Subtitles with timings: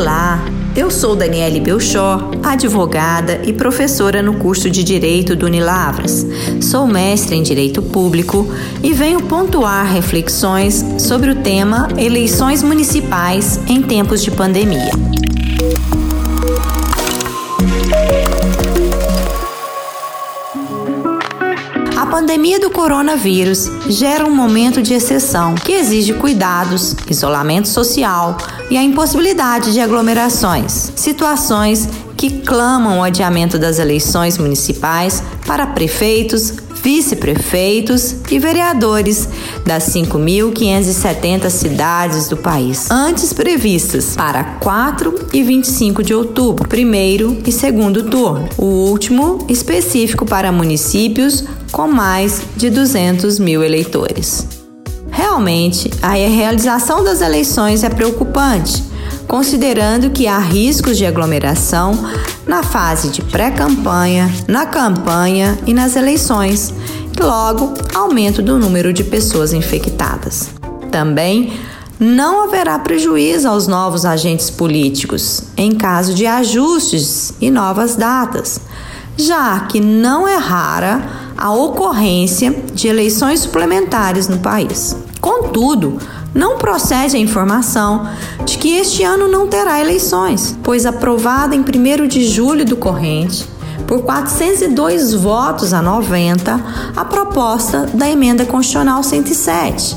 [0.00, 0.40] Olá,
[0.76, 6.24] eu sou Daniele Belchor, advogada e professora no curso de Direito do Unilavras.
[6.60, 8.48] Sou mestre em Direito Público
[8.80, 14.92] e venho pontuar reflexões sobre o tema eleições municipais em tempos de pandemia.
[22.18, 28.36] Pandemia do coronavírus gera um momento de exceção que exige cuidados, isolamento social
[28.68, 36.54] e a impossibilidade de aglomerações, situações que clamam o adiamento das eleições municipais para prefeitos,
[36.82, 39.28] vice-prefeitos e vereadores
[39.64, 47.52] das 5.570 cidades do país, antes previstas para 4 e 25 de outubro, primeiro e
[47.52, 54.46] segundo turno, o último específico para municípios com mais de 200 mil eleitores.
[55.10, 58.84] Realmente, a realização das eleições é preocupante,
[59.26, 61.98] considerando que há riscos de aglomeração
[62.46, 66.72] na fase de pré-campanha, na campanha e nas eleições,
[67.18, 70.50] e logo aumento do número de pessoas infectadas.
[70.90, 71.52] Também
[71.98, 78.60] não haverá prejuízo aos novos agentes políticos em caso de ajustes e novas datas,
[79.16, 84.96] já que não é rara a ocorrência de eleições suplementares no país.
[85.20, 85.98] Contudo,
[86.34, 88.08] não procede a informação
[88.44, 93.46] de que este ano não terá eleições, pois aprovada em 1 de julho do corrente,
[93.86, 96.60] por 402 votos a 90,
[96.96, 99.96] a proposta da emenda constitucional 107,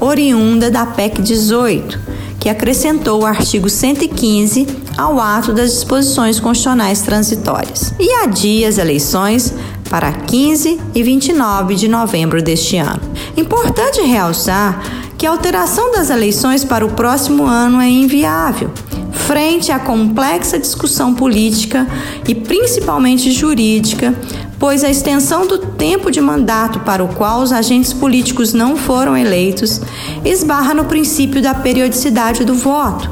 [0.00, 2.00] oriunda da PEC 18,
[2.40, 9.54] que acrescentou o artigo 115 ao ato das disposições constitucionais transitórias e adia as eleições
[9.90, 13.00] para 15 e 29 de novembro deste ano.
[13.36, 14.80] Importante realçar
[15.18, 18.70] que a alteração das eleições para o próximo ano é inviável,
[19.12, 21.86] frente à complexa discussão política
[22.26, 24.14] e principalmente jurídica,
[24.60, 29.16] pois a extensão do tempo de mandato para o qual os agentes políticos não foram
[29.16, 29.80] eleitos
[30.24, 33.10] esbarra no princípio da periodicidade do voto,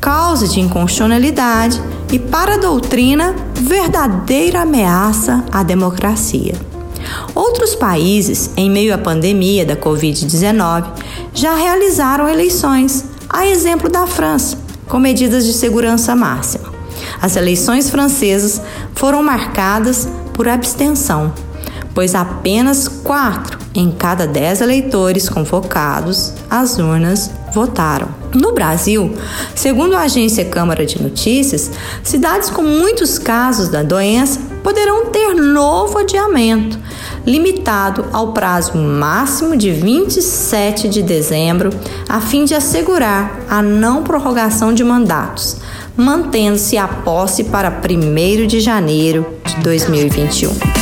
[0.00, 6.54] causa de inconstitucionalidade e, para a doutrina, verdadeira ameaça à democracia.
[7.34, 10.84] Outros países, em meio à pandemia da Covid-19,
[11.32, 16.70] já realizaram eleições, a exemplo da França, com medidas de segurança máxima.
[17.20, 18.60] As eleições francesas
[18.94, 21.32] foram marcadas por abstenção,
[21.94, 28.08] pois apenas quatro em cada dez eleitores convocados às urnas votaram.
[28.34, 29.14] No Brasil,
[29.54, 31.70] segundo a agência Câmara de Notícias,
[32.02, 36.78] cidades com muitos casos da doença poderão ter novo adiamento,
[37.26, 41.70] limitado ao prazo máximo de 27 de dezembro,
[42.08, 45.56] a fim de assegurar a não prorrogação de mandatos,
[45.96, 50.81] mantendo-se a posse para 1 de janeiro de 2021.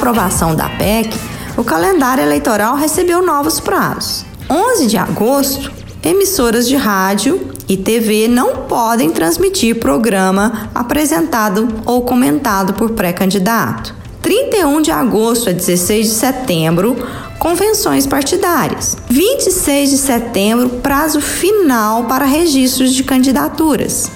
[0.00, 1.14] Aprovação da PEC,
[1.58, 4.24] o calendário eleitoral recebeu novos prazos.
[4.48, 5.70] 11 de agosto,
[6.02, 13.94] emissoras de rádio e TV não podem transmitir programa apresentado ou comentado por pré-candidato.
[14.22, 16.96] 31 de agosto a 16 de setembro,
[17.38, 18.96] convenções partidárias.
[19.10, 24.10] 26 de setembro, prazo final para registros de candidaturas.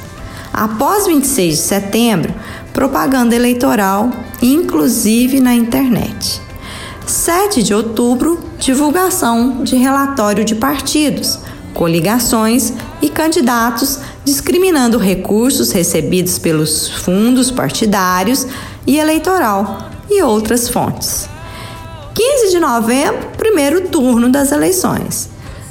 [0.51, 2.35] Após 26 de setembro,
[2.73, 4.11] propaganda eleitoral,
[4.45, 6.43] inclusive na internet.
[7.07, 11.39] 7 de outubro, divulgação de relatório de partidos,
[11.73, 18.47] coligações e candidatos, discriminando recursos recebidos pelos fundos partidários
[18.87, 21.27] e eleitoral e outras fontes.
[22.15, 25.31] 15 de novembro, primeiro turno das eleições.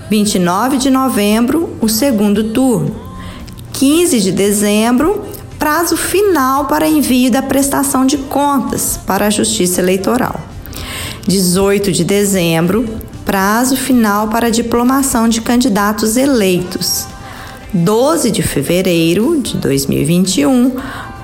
[0.09, 2.95] 29 de novembro, o segundo turno.
[3.72, 5.23] 15 de dezembro,
[5.63, 10.38] prazo final para envio da prestação de contas para a Justiça Eleitoral.
[11.25, 12.85] 18 de dezembro,
[13.24, 17.07] prazo final para diplomação de candidatos eleitos.
[17.74, 20.74] 12 de fevereiro de 2021,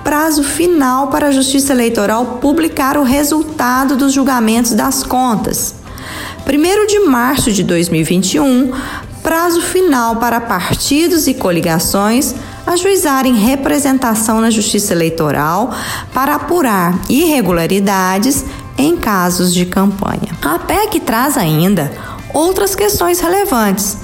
[0.02, 5.74] prazo final para a Justiça Eleitoral publicar o resultado dos julgamentos das contas.
[6.46, 8.72] 1 de março de 2021,
[9.22, 12.34] prazo final para partidos e coligações
[12.74, 15.72] ajuizarem representação na Justiça Eleitoral
[16.12, 18.44] para apurar irregularidades
[18.78, 20.36] em casos de campanha.
[20.42, 21.92] A PEC traz ainda
[22.32, 23.98] outras questões relevantes,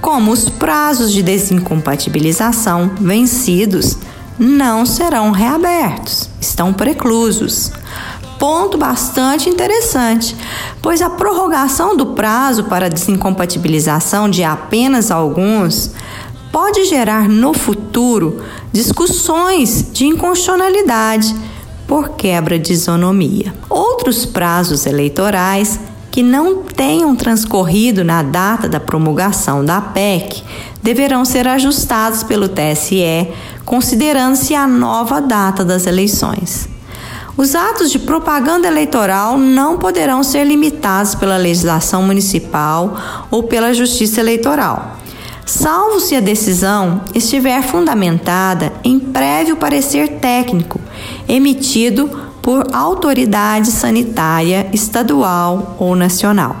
[0.00, 3.96] como os prazos de desincompatibilização vencidos
[4.38, 7.70] não serão reabertos, estão preclusos.
[8.38, 10.36] Ponto bastante interessante,
[10.80, 15.92] pois a prorrogação do prazo para desincompatibilização de apenas alguns
[16.52, 21.34] pode gerar no futuro discussões de inconstitucionalidade
[21.88, 23.54] por quebra de isonomia.
[23.68, 30.42] Outros prazos eleitorais que não tenham transcorrido na data da promulgação da PEC
[30.82, 33.28] deverão ser ajustados pelo TSE,
[33.64, 36.68] considerando-se a nova data das eleições.
[37.34, 42.94] Os atos de propaganda eleitoral não poderão ser limitados pela legislação municipal
[43.30, 44.98] ou pela Justiça Eleitoral,
[45.44, 50.80] salvo se a decisão estiver fundamentada em prévio parecer técnico
[51.28, 52.08] emitido
[52.40, 56.56] por autoridade sanitária estadual ou nacional.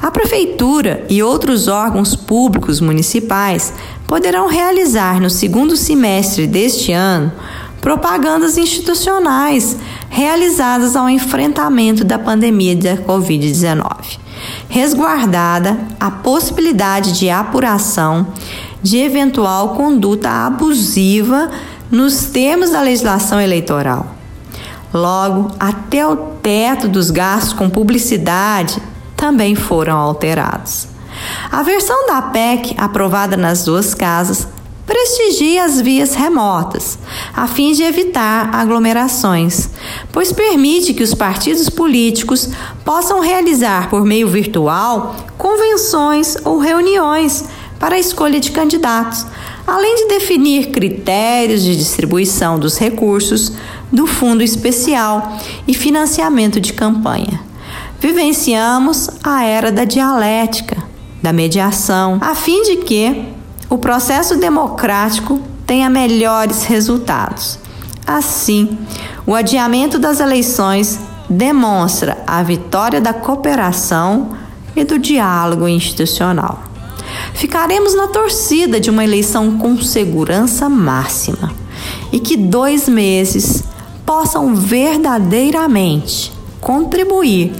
[0.00, 3.72] A Prefeitura e outros órgãos públicos municipais
[4.06, 7.32] poderão realizar no segundo semestre deste ano
[7.80, 9.76] propagandas institucionais
[10.08, 14.18] realizadas ao enfrentamento da pandemia da Covid-19,
[14.68, 18.28] resguardada a possibilidade de apuração
[18.82, 21.50] de eventual conduta abusiva
[21.90, 24.14] nos termos da legislação eleitoral.
[24.92, 28.80] Logo, até o teto dos gastos com publicidade
[29.16, 30.88] também foram alterados.
[31.50, 34.46] A versão da PEC, aprovada nas duas casas,
[34.88, 36.98] prestigia as vias remotas,
[37.34, 39.68] a fim de evitar aglomerações,
[40.10, 42.48] pois permite que os partidos políticos
[42.86, 47.44] possam realizar por meio virtual convenções ou reuniões
[47.78, 49.26] para a escolha de candidatos,
[49.66, 53.52] além de definir critérios de distribuição dos recursos
[53.92, 55.38] do Fundo Especial
[55.68, 57.42] e financiamento de campanha.
[58.00, 60.82] Vivenciamos a era da dialética,
[61.22, 63.36] da mediação, a fim de que
[63.70, 67.58] o processo democrático tenha melhores resultados.
[68.06, 68.78] Assim,
[69.26, 70.98] o adiamento das eleições
[71.28, 74.30] demonstra a vitória da cooperação
[74.74, 76.62] e do diálogo institucional.
[77.34, 81.52] Ficaremos na torcida de uma eleição com segurança máxima
[82.10, 83.64] e que dois meses
[84.06, 87.52] possam verdadeiramente contribuir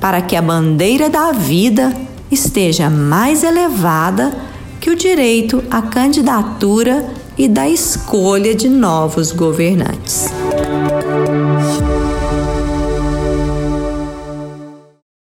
[0.00, 1.92] para que a bandeira da vida
[2.30, 4.32] esteja mais elevada
[4.80, 7.06] que o direito à candidatura
[7.36, 10.26] e da escolha de novos governantes.